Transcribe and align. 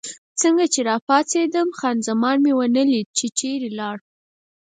څنګه 0.41 0.65
چې 0.73 0.79
راپاڅېدم، 0.89 1.67
خان 1.77 1.97
زمان 2.07 2.37
مې 2.45 2.53
ونه 2.57 2.83
لیدله، 2.91 3.13
چې 3.17 3.25
چېرې 3.39 3.67
ولاړه. 3.71 4.03